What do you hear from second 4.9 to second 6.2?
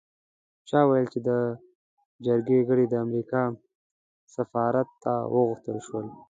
ته وغوښتل شول.